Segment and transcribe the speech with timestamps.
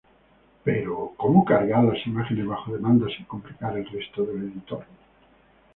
[0.65, 4.83] Pero, ¿cómo cargar las imágenes bajo demanda sin complicar el resto del editor?